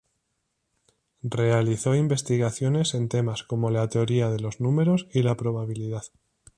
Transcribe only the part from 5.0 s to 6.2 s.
y la probabilidad.